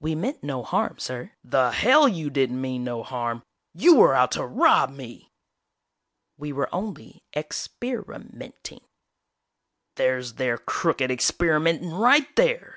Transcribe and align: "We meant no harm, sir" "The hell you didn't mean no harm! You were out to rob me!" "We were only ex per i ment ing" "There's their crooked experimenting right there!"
"We 0.00 0.16
meant 0.16 0.42
no 0.42 0.64
harm, 0.64 0.98
sir" 0.98 1.34
"The 1.44 1.70
hell 1.70 2.08
you 2.08 2.30
didn't 2.30 2.60
mean 2.60 2.82
no 2.82 3.04
harm! 3.04 3.44
You 3.72 3.94
were 3.94 4.12
out 4.12 4.32
to 4.32 4.44
rob 4.44 4.90
me!" 4.90 5.30
"We 6.36 6.52
were 6.52 6.68
only 6.74 7.22
ex 7.32 7.68
per 7.68 8.02
i 8.12 8.18
ment 8.18 8.72
ing" 8.72 8.80
"There's 9.94 10.32
their 10.32 10.58
crooked 10.58 11.12
experimenting 11.12 11.90
right 11.94 12.26
there!" 12.34 12.76